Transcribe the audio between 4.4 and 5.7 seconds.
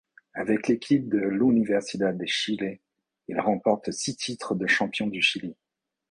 de champion du Chili.